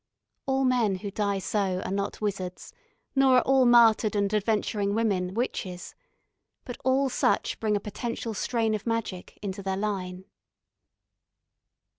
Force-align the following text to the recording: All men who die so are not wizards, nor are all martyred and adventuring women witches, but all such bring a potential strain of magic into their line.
All 0.47 0.63
men 0.63 0.95
who 0.95 1.11
die 1.11 1.37
so 1.37 1.79
are 1.85 1.91
not 1.91 2.21
wizards, 2.21 2.73
nor 3.15 3.35
are 3.37 3.41
all 3.43 3.67
martyred 3.67 4.15
and 4.15 4.33
adventuring 4.33 4.95
women 4.95 5.35
witches, 5.35 5.93
but 6.65 6.75
all 6.83 7.07
such 7.07 7.59
bring 7.59 7.75
a 7.75 7.79
potential 7.79 8.33
strain 8.33 8.73
of 8.73 8.87
magic 8.87 9.37
into 9.43 9.61
their 9.61 9.77
line. 9.77 10.25